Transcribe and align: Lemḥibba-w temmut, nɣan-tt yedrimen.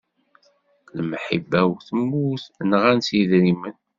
Lemḥibba-w 0.95 1.71
temmut, 1.87 2.43
nɣan-tt 2.69 3.09
yedrimen. 3.17 3.75